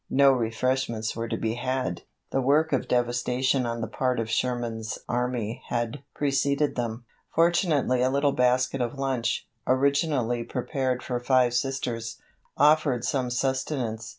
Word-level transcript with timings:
No 0.09 0.31
refreshments 0.31 1.15
were 1.15 1.27
to 1.27 1.37
be 1.37 1.53
had. 1.53 2.01
The 2.31 2.41
work 2.41 2.73
of 2.73 2.87
devastation 2.87 3.67
on 3.67 3.81
the 3.81 3.87
part 3.87 4.19
of 4.19 4.31
Sherman's 4.31 4.97
army 5.07 5.61
had 5.69 6.01
preceded 6.15 6.75
them. 6.75 7.05
Fortunately 7.35 8.01
a 8.01 8.09
little 8.09 8.31
basket 8.31 8.81
of 8.81 8.97
lunch, 8.97 9.47
originally 9.67 10.43
prepared 10.43 11.03
for 11.03 11.19
five 11.19 11.53
Sisters, 11.53 12.19
offered 12.57 13.05
some 13.05 13.29
sustenance. 13.29 14.09